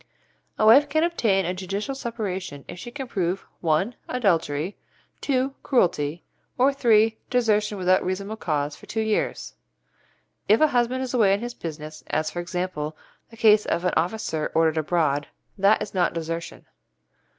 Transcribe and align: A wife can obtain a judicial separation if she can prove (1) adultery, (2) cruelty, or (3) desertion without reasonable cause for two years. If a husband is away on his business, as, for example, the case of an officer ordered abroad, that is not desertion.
A 0.57 0.65
wife 0.65 0.89
can 0.89 1.03
obtain 1.03 1.45
a 1.45 1.53
judicial 1.53 1.93
separation 1.93 2.65
if 2.67 2.79
she 2.79 2.89
can 2.89 3.07
prove 3.07 3.45
(1) 3.59 3.93
adultery, 4.09 4.75
(2) 5.21 5.53
cruelty, 5.61 6.23
or 6.57 6.73
(3) 6.73 7.19
desertion 7.29 7.77
without 7.77 8.03
reasonable 8.03 8.35
cause 8.37 8.75
for 8.75 8.87
two 8.87 9.01
years. 9.01 9.53
If 10.49 10.59
a 10.59 10.69
husband 10.69 11.03
is 11.03 11.13
away 11.13 11.33
on 11.33 11.39
his 11.39 11.53
business, 11.53 12.03
as, 12.07 12.31
for 12.31 12.39
example, 12.39 12.97
the 13.29 13.37
case 13.37 13.67
of 13.67 13.85
an 13.85 13.93
officer 13.95 14.51
ordered 14.55 14.79
abroad, 14.79 15.27
that 15.55 15.83
is 15.83 15.93
not 15.93 16.13
desertion. 16.15 16.65